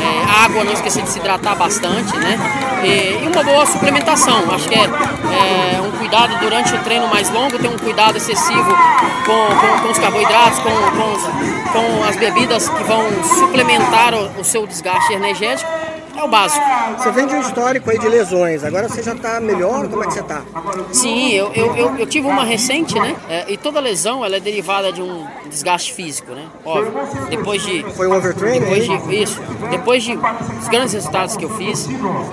é, 0.00 0.44
água, 0.44 0.64
não 0.64 0.72
esquecer 0.72 1.02
de 1.02 1.08
se 1.08 1.18
hidratar 1.18 1.56
bastante, 1.56 2.16
né? 2.16 2.38
E, 2.84 3.24
e 3.24 3.28
uma 3.28 3.42
boa 3.42 3.66
suplementação. 3.66 4.50
Acho 4.52 4.68
que 4.68 4.74
é, 4.74 4.84
é, 4.84 5.80
um 5.80 5.90
cuidado 5.98 6.38
durante 6.38 6.74
o 6.74 6.78
treino 6.84 7.08
mais 7.08 7.30
longo, 7.30 7.58
ter 7.58 7.68
um 7.68 7.78
cuidado 7.78 8.16
excessivo 8.16 8.76
com, 9.24 9.56
com, 9.56 9.82
com 9.82 9.90
os 9.90 9.98
carboidratos, 9.98 10.58
com, 10.60 10.70
com, 10.70 11.72
com, 11.72 12.04
as 12.04 12.16
bebidas 12.16 12.68
que 12.68 12.82
vão 12.84 13.02
suplementar 13.38 14.14
o, 14.14 14.40
o 14.40 14.44
seu 14.44 14.66
desgaste 14.66 15.12
energético 15.12 15.70
é 16.20 16.24
o 16.24 16.28
básico. 16.28 16.64
Você 16.98 17.10
vem 17.10 17.26
de 17.26 17.34
um 17.34 17.40
histórico 17.40 17.90
aí 17.90 17.98
de 17.98 18.08
lesões, 18.08 18.64
agora 18.64 18.88
você 18.88 19.02
já 19.02 19.12
está 19.12 19.40
melhor? 19.40 19.88
Como 19.88 20.02
é 20.02 20.06
que 20.06 20.12
você 20.14 20.20
está? 20.20 20.42
Sim, 20.92 21.32
eu, 21.32 21.52
eu, 21.54 21.76
eu, 21.76 21.96
eu, 21.98 22.06
tive 22.06 22.26
uma 22.26 22.44
recente, 22.44 22.98
né? 22.98 23.16
É, 23.28 23.44
e 23.48 23.56
toda 23.56 23.80
lesão 23.80 24.24
ela 24.24 24.36
é 24.36 24.40
derivada 24.40 24.92
de 24.92 25.02
um 25.02 25.26
desgaste 25.48 25.92
físico, 25.92 26.32
né? 26.32 26.46
Óbvio. 26.64 26.92
Depois 27.28 27.62
de. 27.62 27.82
Foi 27.94 28.06
um 28.06 28.14
overtraining? 28.14 28.60
Depois 28.60 28.84
de, 28.84 29.22
isso. 29.22 29.40
Depois 29.70 30.02
de 30.02 30.16
os 30.16 30.68
grandes 30.68 30.92
resultados 30.92 31.36
que 31.36 31.44
eu 31.44 31.50
fiz, 31.50 31.88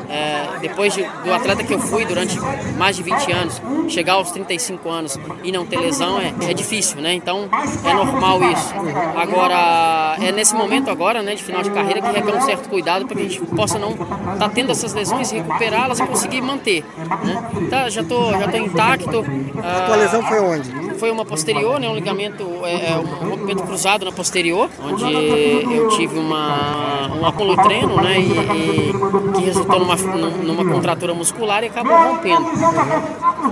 é, 0.10 0.60
depois 0.62 0.94
de, 0.94 1.04
do 1.24 1.34
atleta 1.34 1.64
que 1.64 1.74
eu 1.74 1.80
fui 1.80 2.06
durante 2.06 2.38
mais 2.78 2.96
de 2.96 3.04
20 3.04 3.32
anos, 3.32 3.62
chegar 3.90 4.14
aos 4.14 4.32
35 4.32 4.90
anos 4.90 5.20
e 5.44 5.52
não 5.52 5.66
ter 5.66 5.78
lesão 5.80 6.20
é, 6.20 6.34
é 6.50 6.54
difícil, 6.54 7.02
né? 7.02 7.14
Então 7.14 7.50
é 7.84 7.94
normal 7.94 8.40
isso. 8.52 8.74
Agora, 9.16 10.16
é 10.22 10.32
nesse 10.32 10.56
momento 10.56 10.90
agora, 10.90 11.22
né, 11.22 11.36
de 11.36 11.44
final 11.44 11.62
de 11.62 11.72
carreira, 11.72 12.02
que 12.02 12.08
requer 12.08 12.36
um 12.36 12.42
certo 12.42 12.70
cuidado 12.70 13.06
para 13.06 13.16
que 13.16 13.22
a 13.22 13.30
gente 13.30 13.42
possa 13.56 13.73
não 13.80 13.94
tá 14.38 14.50
tendo 14.50 14.72
essas 14.72 14.94
lesões, 14.94 15.32
recuperá-las 15.32 16.00
e 16.00 16.06
conseguir 16.06 16.42
manter. 16.42 16.84
Né? 17.24 17.68
Tá, 17.70 17.90
já 17.90 18.02
estou 18.02 18.32
já 18.32 18.48
tô 18.48 18.58
intacto. 18.58 19.26
A 19.64 19.82
tua 19.86 19.96
lesão 19.96 20.24
foi 20.24 20.40
onde? 20.40 20.93
Foi 20.98 21.12
uma 21.12 21.26
posterior, 21.26 21.80
né, 21.80 21.90
um 21.90 21.96
ligamento, 21.96 22.44
é, 22.66 22.94
é 22.94 22.98
um 22.98 23.30
rompimento 23.30 23.64
cruzado 23.64 24.06
na 24.06 24.12
posterior, 24.12 24.70
onde 24.82 25.04
eu 25.76 25.90
tive 25.90 26.18
uma, 26.18 27.12
um 27.16 27.26
apolotreno, 27.26 27.96
né, 28.02 28.20
e, 28.20 28.32
e 28.32 28.94
que 29.36 29.44
resultou 29.44 29.80
numa, 29.80 29.96
numa 29.96 30.66
contratura 30.66 31.14
muscular 31.14 31.64
e 31.64 31.68
acabou 31.68 31.96
rompendo. 31.96 32.48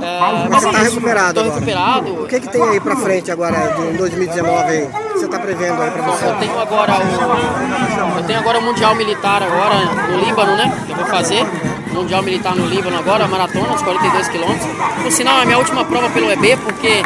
É, 0.02 0.50
mas 0.50 0.64
está 0.64 0.80
é 0.80 0.84
recuperado 0.84 1.40
Estou 1.40 1.54
recuperado. 1.54 2.24
O 2.24 2.28
que, 2.28 2.40
que 2.40 2.48
tem 2.48 2.64
aí 2.64 2.80
para 2.80 2.96
frente 2.96 3.32
agora, 3.32 3.58
em 3.92 3.98
2019 3.98 4.72
aí? 4.72 4.90
Você 5.14 5.26
está 5.26 5.40
prevendo 5.40 5.82
aí 5.82 5.92
para 5.92 6.02
você? 6.04 6.26
Eu 6.26 6.36
tenho 6.36 6.60
agora 6.60 6.94
o, 6.94 8.18
eu 8.18 8.24
tenho 8.26 8.40
agora 8.40 8.60
o 8.60 8.62
Mundial 8.64 8.96
Militar 8.96 9.44
agora 9.44 10.08
no 10.10 10.20
Líbano, 10.20 10.56
né? 10.56 10.84
Que 10.86 10.92
eu 10.92 10.96
vou 10.96 11.06
fazer. 11.06 11.46
Mundial 11.94 12.24
Militar 12.24 12.56
no 12.56 12.66
Líbano 12.66 12.98
agora, 12.98 13.28
maratona, 13.28 13.74
uns 13.74 13.82
42 13.82 14.28
quilômetros. 14.30 14.68
Por 15.04 15.12
sinal, 15.12 15.40
é 15.40 15.44
a 15.44 15.46
minha 15.46 15.58
última 15.58 15.84
prova 15.86 16.10
pelo 16.10 16.32
EB, 16.32 16.58
porque 16.58 17.04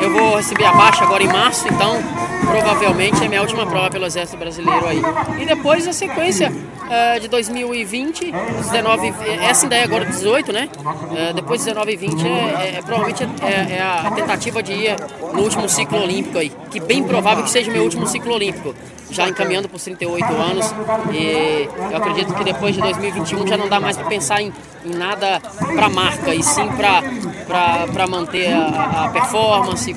eu 0.00 0.12
vou 0.12 0.36
receber 0.36 0.64
a 0.64 0.72
baixa 0.72 1.04
agora 1.04 1.22
em 1.22 1.28
março, 1.28 1.68
então 1.68 2.02
provavelmente 2.46 3.24
é 3.24 3.28
minha 3.28 3.40
última 3.40 3.66
prova 3.66 3.90
pelo 3.90 4.06
Exército 4.06 4.38
Brasileiro 4.38 4.86
aí. 4.86 5.02
E 5.40 5.46
depois 5.46 5.86
a 5.86 5.92
sequência 5.92 6.50
uh, 6.50 7.20
de 7.20 7.28
2020, 7.28 8.32
19, 8.32 9.14
essa 9.42 9.66
ainda 9.66 9.76
é 9.76 9.84
agora 9.84 10.04
18, 10.04 10.52
né? 10.52 10.68
Uh, 10.78 11.34
depois 11.34 11.60
de 11.60 11.66
19 11.66 11.92
e 11.92 11.96
20 11.96 12.26
é, 12.26 12.28
é, 12.28 12.74
é 12.78 12.82
provavelmente 12.82 13.22
é, 13.42 13.76
é, 13.76 13.82
a 13.82 14.10
tentativa 14.10 14.62
de 14.62 14.72
ir 14.72 14.96
no 15.32 15.42
último 15.42 15.68
ciclo 15.68 16.02
olímpico 16.02 16.38
aí, 16.38 16.52
que 16.70 16.80
bem 16.80 17.02
provável 17.02 17.44
que 17.44 17.50
seja 17.50 17.70
o 17.70 17.72
meu 17.72 17.84
último 17.84 18.06
ciclo 18.06 18.34
olímpico, 18.34 18.74
já 19.12 19.28
encaminhando 19.28 19.68
para 19.68 19.76
os 19.76 19.84
38 19.84 20.24
anos 20.24 20.74
e 21.12 21.68
eu 21.90 21.96
acredito 21.96 22.34
que 22.34 22.44
depois 22.44 22.74
de 22.74 22.80
2021 22.80 23.46
já 23.46 23.56
não 23.56 23.68
dá 23.68 23.78
mais 23.78 23.96
para 23.96 24.06
pensar 24.06 24.40
em, 24.40 24.52
em 24.84 24.94
nada 24.94 25.40
para 25.74 25.88
marca 25.90 26.34
e 26.34 26.42
sim 26.42 26.66
para 26.68 28.06
manter 28.06 28.52
a, 28.52 29.04
a 29.04 29.08
performance, 29.10 29.94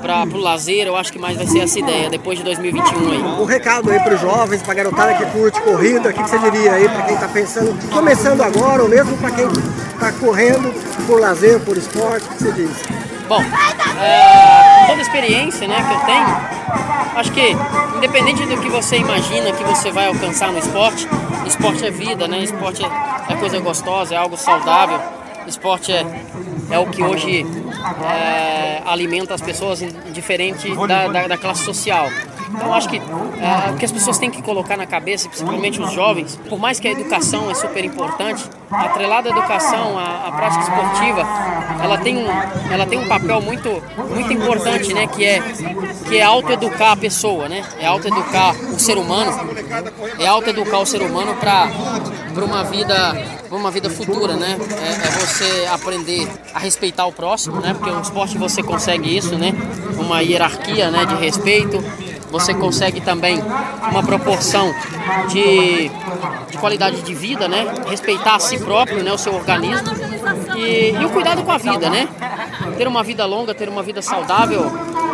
para 0.00 0.24
o 0.24 0.36
lazer, 0.38 0.86
eu 0.86 0.96
acho 0.96 1.12
que 1.12 1.18
mais 1.18 1.36
vai 1.36 1.46
ser 1.46 1.60
essa 1.60 1.78
ideia, 1.78 2.08
depois 2.08 2.38
de 2.38 2.44
2021 2.44 3.10
aí. 3.10 3.22
Um 3.22 3.44
recado 3.44 3.90
aí 3.90 4.00
para 4.00 4.14
os 4.14 4.20
jovens, 4.20 4.62
para 4.62 4.72
a 4.72 4.76
garotada 4.76 5.14
que 5.14 5.26
curte 5.26 5.60
corrida, 5.60 6.10
o 6.10 6.12
que, 6.12 6.22
que 6.22 6.30
você 6.30 6.38
diria 6.38 6.72
aí 6.72 6.88
para 6.88 7.02
quem 7.02 7.14
está 7.14 7.28
pensando, 7.28 7.90
começando 7.90 8.42
agora, 8.42 8.82
ou 8.82 8.88
mesmo 8.88 9.16
para 9.18 9.30
quem 9.30 9.46
está 9.46 10.12
correndo 10.12 10.72
por 11.06 11.20
lazer, 11.20 11.60
por 11.60 11.76
esporte, 11.76 12.26
o 12.26 12.28
que 12.30 12.42
você 12.42 12.52
diz? 12.52 12.70
Bom, 13.28 13.42
é, 13.42 14.86
toda 14.86 14.98
a 14.98 15.02
experiência 15.02 15.68
né, 15.68 15.76
que 15.76 15.94
eu 15.94 16.00
tenho, 16.06 17.18
acho 17.18 17.32
que 17.32 17.56
independente 17.96 18.46
do 18.46 18.56
que 18.58 18.70
você 18.70 18.96
imagina 18.96 19.52
que 19.52 19.64
você 19.64 19.90
vai 19.90 20.06
alcançar 20.06 20.50
no 20.50 20.58
esporte, 20.58 21.06
esporte 21.48 21.84
é 21.84 21.90
vida, 21.90 22.28
né? 22.28 22.38
Esporte 22.38 22.84
é, 22.84 23.32
é 23.32 23.36
coisa 23.36 23.58
gostosa, 23.58 24.14
é 24.14 24.18
algo 24.18 24.36
saudável. 24.36 25.00
Esporte 25.46 25.92
é, 25.92 26.04
é 26.70 26.78
o 26.78 26.86
que 26.86 27.02
hoje 27.02 27.44
é, 28.10 28.82
alimenta 28.86 29.34
as 29.34 29.40
pessoas 29.40 29.80
diferente 30.12 30.68
da, 30.86 31.08
da, 31.08 31.28
da 31.28 31.36
classe 31.38 31.64
social. 31.64 32.08
Então, 32.50 32.72
acho 32.72 32.88
que 32.88 32.96
é, 32.96 33.70
o 33.70 33.76
que 33.76 33.84
as 33.84 33.92
pessoas 33.92 34.18
têm 34.18 34.30
que 34.30 34.42
colocar 34.42 34.76
na 34.76 34.86
cabeça, 34.86 35.28
principalmente 35.28 35.80
os 35.80 35.92
jovens, 35.92 36.38
por 36.48 36.58
mais 36.58 36.80
que 36.80 36.88
a 36.88 36.92
educação 36.92 37.50
é 37.50 37.54
super 37.54 37.84
importante, 37.84 38.44
atrelada 38.70 39.28
à 39.28 39.32
educação, 39.32 39.98
à, 39.98 40.28
à 40.28 40.32
prática 40.32 40.62
esportiva, 40.62 41.26
ela 41.82 41.98
tem 41.98 42.16
um, 42.16 42.26
ela 42.72 42.86
tem 42.86 42.98
um 42.98 43.08
papel 43.08 43.40
muito, 43.40 43.82
muito 44.08 44.32
importante, 44.32 44.92
né? 44.92 45.06
Que 45.06 45.24
é, 45.24 45.42
que 46.08 46.16
é 46.16 46.22
autoeducar 46.22 46.92
a 46.92 46.96
pessoa, 46.96 47.48
né? 47.48 47.64
É 47.78 47.86
autoeducar 47.86 48.54
o 48.56 48.78
ser 48.78 48.96
humano, 48.96 49.32
é 50.18 50.26
autoeducar 50.26 50.80
o 50.80 50.86
ser 50.86 51.02
humano 51.02 51.34
para 51.36 51.68
uma 52.44 52.64
vida 52.64 53.38
uma 53.50 53.70
vida 53.70 53.88
futura, 53.88 54.34
né? 54.34 54.58
É, 54.58 55.06
é, 55.06 55.10
você 55.10 55.66
aprender 55.66 56.28
a 56.52 56.58
respeitar 56.58 57.06
o 57.06 57.12
próximo, 57.12 57.60
né? 57.60 57.74
Porque 57.74 57.90
no 57.90 58.00
esporte 58.00 58.36
você 58.36 58.62
consegue 58.62 59.16
isso, 59.16 59.38
né? 59.38 59.52
Uma 59.98 60.20
hierarquia, 60.20 60.90
né? 60.90 61.06
De 61.06 61.14
respeito. 61.14 61.82
Você 62.30 62.54
consegue 62.54 63.00
também 63.00 63.40
uma 63.90 64.02
proporção 64.02 64.74
de, 65.28 65.90
de 66.50 66.58
qualidade 66.58 67.02
de 67.02 67.14
vida, 67.14 67.48
né? 67.48 67.66
Respeitar 67.88 68.34
a 68.34 68.38
si 68.38 68.58
próprio, 68.58 69.02
né? 69.02 69.12
O 69.12 69.18
seu 69.18 69.34
organismo 69.34 69.88
e, 70.56 70.90
e 70.90 71.04
o 71.04 71.10
cuidado 71.10 71.42
com 71.42 71.52
a 71.52 71.58
vida, 71.58 71.88
né? 71.88 72.08
Ter 72.76 72.86
uma 72.86 73.02
vida 73.02 73.24
longa, 73.24 73.54
ter 73.54 73.68
uma 73.68 73.82
vida 73.82 74.02
saudável 74.02 74.70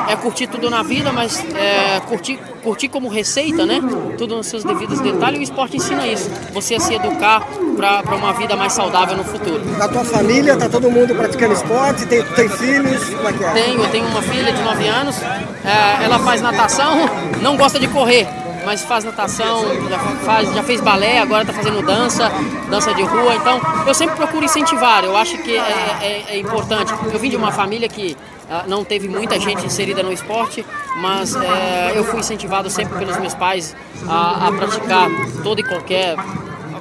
é 0.09 0.17
curtir 0.17 0.47
tudo 0.47 0.69
na 0.69 0.83
vida, 0.83 1.13
mas 1.13 1.45
é, 1.55 2.01
curtir, 2.01 2.39
curtir 2.65 2.89
como 2.89 3.09
receita, 3.09 3.67
né? 3.67 3.81
Tudo 4.17 4.35
nos 4.35 4.47
seus 4.47 4.65
devidos 4.65 4.99
detalhes. 5.01 5.39
O 5.39 5.43
esporte 5.43 5.77
ensina 5.77 6.07
isso. 6.07 6.31
Você 6.53 6.75
a 6.75 6.81
se 6.81 6.95
educar 6.95 7.47
para 7.77 8.17
uma 8.17 8.33
vida 8.33 8.57
mais 8.57 8.73
saudável 8.73 9.17
no 9.17 9.25
futuro. 9.25 9.63
Na 9.77 9.87
tua 9.87 10.05
família, 10.05 10.57
tá 10.57 10.69
todo 10.69 10.91
mundo 10.91 11.15
praticando 11.15 11.53
esporte? 11.53 12.07
Tem, 12.07 12.23
tem 12.23 12.49
filhos? 12.49 13.05
Como 13.11 13.29
é 13.29 13.33
que 13.33 13.45
é? 13.45 13.51
Tenho, 13.53 13.89
tenho 13.91 14.07
uma 14.07 14.23
filha 14.23 14.53
de 14.53 14.63
9 14.63 14.87
anos. 14.89 15.17
É, 15.23 16.05
ela 16.05 16.19
faz 16.19 16.41
natação, 16.41 17.09
não 17.43 17.57
gosta 17.57 17.79
de 17.79 17.87
correr 17.89 18.27
mas 18.65 18.83
faz 18.83 19.05
natação, 19.05 19.63
já, 19.89 19.99
faz, 19.99 20.53
já 20.53 20.63
fez 20.63 20.81
balé, 20.81 21.19
agora 21.19 21.43
está 21.43 21.53
fazendo 21.53 21.85
dança, 21.85 22.31
dança 22.71 22.95
de 22.95 23.03
rua. 23.03 23.35
Então 23.35 23.61
eu 23.87 23.95
sempre 23.95 24.17
procuro 24.17 24.45
incentivar, 24.45 25.05
eu 25.05 25.17
acho 25.17 25.37
que 25.39 25.57
é, 25.57 25.99
é, 26.03 26.25
é 26.29 26.39
importante. 26.39 26.93
Eu 27.13 27.19
vim 27.19 27.31
de 27.31 27.37
uma 27.37 27.53
família 27.53 27.89
que 27.89 28.17
ah, 28.51 28.65
não 28.67 28.85
teve 28.85 29.09
muita 29.09 29.39
gente 29.41 29.65
inserida 29.65 30.03
no 30.03 30.13
esporte, 30.13 30.65
mas 30.97 31.35
é, 31.35 31.93
eu 31.95 32.05
fui 32.05 32.21
incentivado 32.21 32.69
sempre 32.69 32.99
pelos 32.99 33.17
meus 33.19 33.35
pais 33.35 33.75
a, 34.09 34.49
a 34.49 34.53
praticar 34.53 35.09
todo 35.43 35.61
e 35.61 35.63
qualquer 35.63 36.17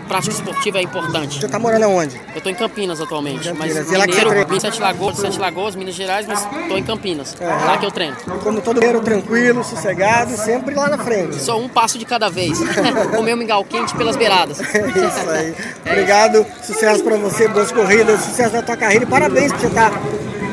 prática 0.04 0.34
esportiva 0.34 0.78
é 0.78 0.82
importante. 0.82 1.40
Você 1.40 1.46
está 1.46 1.60
morando 1.60 1.84
aonde? 1.84 2.16
Eu 2.32 2.38
estou 2.38 2.52
em 2.52 2.56
Campinas 2.56 3.00
atualmente. 3.00 3.50
Campinas. 3.50 3.76
Mas 3.76 3.92
e 3.92 3.98
lá 3.98 4.06
mineiro, 4.06 4.46
que 4.46 4.54
você 4.54 4.60
Sete 4.60 4.82
Lagoas, 4.82 5.18
Sete 5.18 5.40
Lagoas, 5.40 5.76
Minas 5.76 5.96
Gerais, 5.96 6.26
mas 6.28 6.46
estou 6.46 6.78
em 6.78 6.84
Campinas. 6.84 7.36
É. 7.40 7.46
Lá 7.46 7.78
que 7.78 7.86
eu 7.86 7.92
treino. 7.92 8.16
Como 8.44 8.62
todo 8.62 8.82
mundo 8.82 9.02
tranquilo, 9.02 9.64
sossegado, 9.64 10.36
sempre 10.38 10.74
lá 10.74 10.90
na 10.90 10.98
frente. 10.98 11.36
Só 11.42 11.58
um 11.60 11.68
passo 11.68 11.98
de 11.98 12.06
cada 12.06 12.30
vez. 12.30 12.60
Comer 13.16 13.34
um 13.34 13.38
mingau 13.38 13.64
quente 13.64 13.96
pelas 13.96 14.16
beiradas. 14.16 14.60
É 14.60 14.88
isso 14.88 15.30
aí. 15.30 15.56
Obrigado, 15.86 16.46
sucesso 16.62 17.04
para 17.04 17.18
você, 17.18 17.48
boas 17.48 17.72
corridas, 17.72 18.22
sucesso 18.22 18.56
na 18.56 18.62
tua 18.62 18.78
carreira 18.78 19.06
e 19.06 19.08
parabéns 19.08 19.52
por 19.52 19.62
você 19.62 19.68
estar 19.68 19.92
tá 19.92 20.02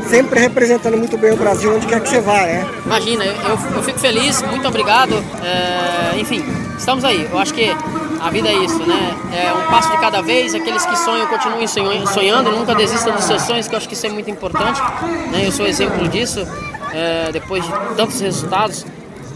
sempre 0.08 0.40
representando 0.40 0.96
muito 0.96 1.16
bem 1.16 1.32
o 1.32 1.36
Brasil 1.36 1.74
onde 1.74 1.86
quer 1.86 2.00
que 2.00 2.08
você 2.08 2.20
vá, 2.20 2.42
né? 2.42 2.66
Imagina, 2.84 3.24
eu, 3.24 3.34
eu 3.76 3.82
fico 3.82 3.98
feliz, 3.98 4.42
muito 4.42 4.66
obrigado. 4.66 5.14
É, 5.42 6.18
enfim, 6.18 6.44
estamos 6.76 7.04
aí. 7.04 7.28
Eu 7.30 7.38
acho 7.38 7.54
que 7.54 7.70
a 8.20 8.30
vida 8.30 8.48
é 8.48 8.54
isso, 8.54 8.78
né? 8.86 9.16
É 9.32 9.52
um 9.52 9.70
passo 9.70 9.90
de 9.90 9.98
cada 9.98 10.20
vez, 10.20 10.54
aqueles 10.54 10.84
que 10.84 10.96
sonham 10.96 11.26
continuem 11.26 11.66
sonhando, 12.06 12.50
nunca 12.52 12.74
desistam 12.74 13.14
dos 13.14 13.24
seus 13.24 13.42
sonhos, 13.42 13.66
que 13.66 13.74
eu 13.74 13.78
acho 13.78 13.88
que 13.88 13.94
isso 13.94 14.06
é 14.06 14.10
muito 14.10 14.30
importante. 14.30 14.80
Né? 15.32 15.46
Eu 15.46 15.52
sou 15.52 15.66
exemplo 15.66 16.06
disso, 16.08 16.46
é, 16.92 17.30
depois 17.32 17.64
de 17.64 17.72
tantos 17.96 18.20
resultados 18.20 18.84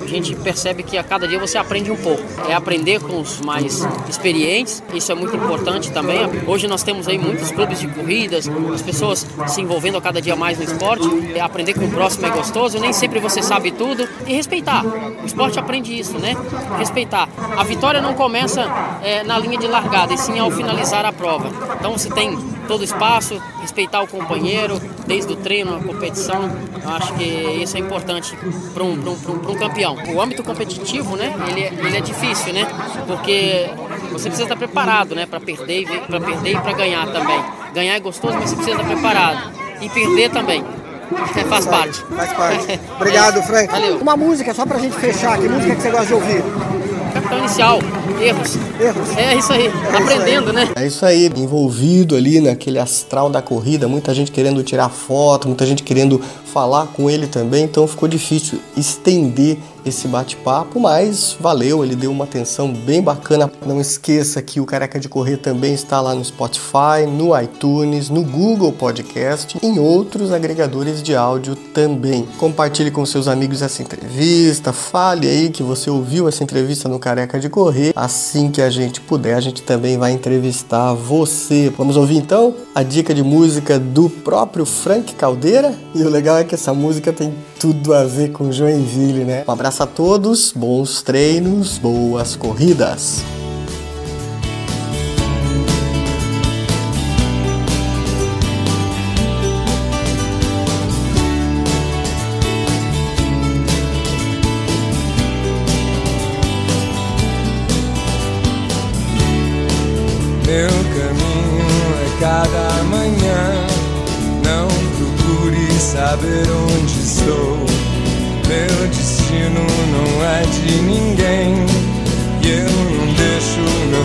a 0.05 0.09
gente 0.09 0.35
percebe 0.37 0.83
que 0.83 0.97
a 0.97 1.05
cada 1.05 1.27
dia 1.27 1.39
você 1.39 1.59
aprende 1.59 1.91
um 1.91 1.97
pouco. 1.97 2.23
É 2.49 2.55
aprender 2.55 3.01
com 3.01 3.21
os 3.21 3.41
mais 3.41 3.87
experientes, 4.09 4.83
isso 4.93 5.11
é 5.11 5.15
muito 5.15 5.37
importante 5.37 5.91
também. 5.91 6.21
Hoje 6.47 6.67
nós 6.67 6.83
temos 6.83 7.09
aí 7.09 7.19
muitos 7.19 7.51
clubes 7.51 7.81
de 7.81 7.89
corridas, 7.89 8.49
as 8.73 8.83
pessoas 8.83 9.27
se 9.47 9.61
envolvendo 9.61 9.99
a 9.99 10.01
cada 10.01 10.21
dia 10.21 10.37
mais 10.37 10.59
no 10.59 10.65
esporte. 10.65 11.09
É 11.35 11.41
aprender 11.41 11.75
com 11.75 11.85
o 11.85 11.91
próximo 11.91 12.27
é 12.27 12.31
gostoso, 12.31 12.79
nem 12.79 12.93
sempre 12.93 13.19
você 13.19 13.43
sabe 13.43 13.71
tudo 13.71 14.09
e 14.27 14.35
respeitar. 14.35 14.85
O 14.85 15.27
esporte 15.27 15.59
aprende 15.59 15.99
isso, 15.99 16.19
né? 16.19 16.35
Respeitar. 16.79 17.29
A 17.57 17.65
vitória 17.65 18.01
não 18.01 18.15
começa 18.15 18.67
é, 19.03 19.23
na 19.23 19.39
linha 19.39 19.59
de 19.59 19.67
largada, 19.67 20.13
e 20.15 20.19
sim 20.19 20.39
ao 20.39 20.51
finalizar 20.51 21.05
a 21.05 21.13
prova. 21.13 21.51
Então 21.79 21.93
você 21.93 22.11
tem 22.11 22.37
todo 22.67 22.81
o 22.81 22.85
espaço, 22.85 23.41
respeitar 23.61 24.03
o 24.03 24.07
companheiro, 24.07 24.81
desde 25.07 25.33
o 25.33 25.37
treino, 25.37 25.77
a 25.77 25.81
competição. 25.81 26.51
Eu 26.83 26.91
acho 26.91 27.15
que 27.15 27.25
isso 27.25 27.77
é 27.77 27.81
importante 27.81 28.37
para 28.73 28.83
um, 28.83 28.93
um, 28.93 29.51
um 29.51 29.55
campeão. 29.55 29.97
O 30.15 30.21
âmbito 30.21 30.43
competitivo, 30.43 31.17
né, 31.17 31.35
ele, 31.49 31.63
é, 31.63 31.67
ele 31.69 31.97
é 31.97 32.01
difícil, 32.01 32.53
né, 32.53 32.67
porque 33.07 33.71
você 34.13 34.29
precisa 34.29 34.45
estar 34.45 34.57
preparado, 34.57 35.15
né, 35.15 35.27
para 35.27 35.41
perder, 35.41 35.87
para 36.07 36.21
perder 36.21 36.53
e 36.53 36.61
para 36.61 36.73
ganhar 36.73 37.07
também. 37.07 37.43
Ganhar 37.73 37.95
é 37.95 38.01
gostoso, 38.01 38.35
mas 38.35 38.51
você 38.51 38.57
precisa 38.57 38.81
estar 38.81 38.93
preparado 38.93 39.53
e 39.81 39.89
perder 39.89 40.31
também. 40.31 40.65
É, 41.37 41.45
faz 41.45 41.67
parte. 41.67 42.01
Faz 42.17 42.33
parte. 42.33 42.81
Obrigado, 42.97 43.43
Frank. 43.43 43.71
Valeu. 43.71 43.99
Uma 43.99 44.17
música 44.17 44.55
só 44.55 44.65
pra 44.65 44.79
gente 44.79 44.97
fechar. 44.97 45.39
Que 45.39 45.49
música 45.49 45.75
que 45.75 45.83
você 45.83 45.91
gosta 45.91 46.07
de 46.07 46.15
ouvir? 46.15 46.43
Capitão 47.25 47.39
inicial, 47.39 47.79
erros. 48.21 48.59
Erros. 48.79 49.17
É 49.17 49.35
isso 49.35 49.53
aí, 49.53 49.67
é 49.67 49.97
aprendendo, 49.97 50.51
isso 50.51 50.59
aí. 50.59 50.67
né? 50.67 50.73
É 50.77 50.87
isso 50.87 51.07
aí, 51.07 51.33
envolvido 51.35 52.15
ali 52.17 52.39
naquele 52.39 52.79
astral 52.79 53.31
da 53.31 53.41
corrida, 53.41 53.89
muita 53.89 54.13
gente 54.13 54.31
querendo 54.31 54.63
tirar 54.63 54.91
foto, 54.91 55.49
muita 55.49 55.65
gente 55.65 55.83
querendo 55.83 56.21
falar 56.55 56.87
com 56.87 57.11
ele 57.11 57.27
também, 57.27 57.65
então 57.65 57.85
ficou 57.89 58.09
difícil 58.09 58.61
estender 58.77 59.59
esse 59.85 60.09
bate-papo, 60.09 60.81
mas 60.81 61.37
valeu, 61.39 61.85
ele 61.85 61.95
deu 61.95 62.11
uma 62.11 62.25
atenção 62.25 62.73
bem 62.73 63.03
bacana. 63.03 63.51
Não 63.67 63.81
esqueça 63.81 64.41
que 64.41 64.61
o 64.61 64.65
Careca 64.65 64.99
de 64.99 65.09
Correr 65.09 65.37
também 65.37 65.75
está 65.75 66.01
lá 66.01 66.15
no 66.15 66.25
Spotify, 66.25 67.07
no 67.07 67.39
iTunes, 67.39 68.09
no 68.09 68.23
Google 68.23 68.73
Podcast 68.73 69.59
e 69.63 69.67
em 69.67 69.79
outros 69.79 70.33
agregadores 70.33 71.03
de 71.03 71.15
áudio 71.15 71.55
também. 71.55 72.27
Compartilhe 72.39 72.91
com 72.91 73.05
seus 73.05 73.29
amigos 73.29 73.61
essa 73.61 73.83
entrevista, 73.83 74.73
fale 74.73 75.29
aí 75.29 75.51
que 75.51 75.63
você 75.63 75.91
ouviu 75.91 76.29
essa 76.29 76.43
entrevista 76.43 76.89
no 76.89 76.99
Careca 76.99 77.39
de 77.39 77.49
Correr. 77.49 77.93
Assim 77.95 78.51
que 78.51 78.63
a 78.63 78.71
gente 78.71 79.01
puder, 79.01 79.35
a 79.35 79.41
gente 79.41 79.63
também 79.63 79.99
vai 79.99 80.13
entrevistar 80.13 80.95
você. 80.95 81.71
Vamos 81.77 81.97
ouvir 81.97 82.17
então 82.17 82.55
a 82.75 82.83
dica 82.83 83.13
de 83.13 83.23
música 83.23 83.79
do 83.79 84.09
próprio 84.09 84.65
Frank 84.65 85.15
Caldeira? 85.15 85.75
E 85.95 86.03
o 86.03 86.09
legal 86.09 86.39
é 86.39 86.44
que 86.45 86.55
essa 86.55 86.73
música 86.73 87.13
tem 87.13 87.35
tudo 87.59 87.95
a 87.95 88.05
ver 88.05 88.33
com 88.33 88.53
Joinville, 88.53 89.25
né? 89.25 89.45
Um 89.47 89.53
abraço 89.53 89.83
a 89.83 89.87
todos, 89.87 90.53
bons 90.55 91.03
treinos, 91.03 91.79
boas 91.79 92.37
corridas. 92.37 93.23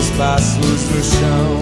Meus 0.00 0.10
passos 0.16 0.80
no 0.90 1.02
chão. 1.02 1.60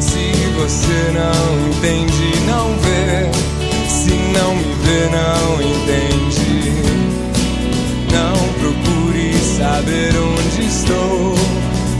Se 0.00 0.32
você 0.56 1.12
não 1.14 1.68
entende, 1.68 2.40
não 2.46 2.76
vê. 2.78 3.30
Se 3.88 4.10
não 4.10 4.56
me 4.56 4.74
vê, 4.82 5.08
não 5.10 5.62
entende. 5.62 6.72
Não 8.12 8.36
procure 8.58 9.32
saber 9.56 10.12
onde 10.18 10.66
estou. 10.66 11.34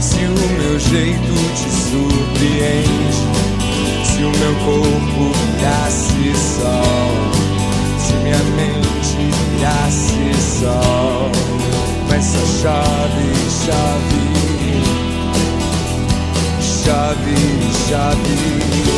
Se 0.01 0.25
o 0.25 0.49
meu 0.59 0.79
jeito 0.79 1.33
te 1.55 1.69
surpreende. 1.89 3.21
Se 4.03 4.23
o 4.23 4.31
meu 4.31 4.55
corpo 4.65 5.31
virasse 5.57 6.33
sol. 6.35 7.11
Se 7.97 8.13
minha 8.23 8.43
mente 8.57 9.31
virasse 9.55 10.33
sol. 10.59 11.31
Mas 12.09 12.25
só 12.25 12.39
chove, 12.61 13.25
chove. 13.65 15.00
Chove, 16.83 17.35
chove. 17.87 18.90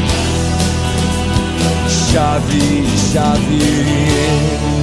chave, 2.11 2.85
chave. 3.13 4.76